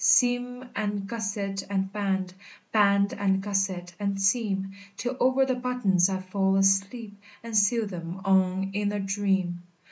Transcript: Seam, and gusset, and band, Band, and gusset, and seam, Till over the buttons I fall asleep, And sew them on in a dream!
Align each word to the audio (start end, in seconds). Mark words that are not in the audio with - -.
Seam, 0.03 0.67
and 0.75 1.05
gusset, 1.05 1.61
and 1.69 1.93
band, 1.93 2.33
Band, 2.71 3.13
and 3.13 3.39
gusset, 3.39 3.93
and 3.99 4.19
seam, 4.19 4.71
Till 4.97 5.15
over 5.19 5.45
the 5.45 5.53
buttons 5.53 6.09
I 6.09 6.19
fall 6.21 6.55
asleep, 6.55 7.21
And 7.43 7.55
sew 7.55 7.85
them 7.85 8.19
on 8.25 8.71
in 8.73 8.91
a 8.93 8.99
dream! 8.99 9.61